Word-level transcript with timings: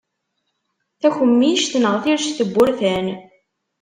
Takemmict 1.01 1.73
neɣ 1.77 1.95
tirect 2.03 2.39
n 2.47 2.49
wurfan. 2.53 3.07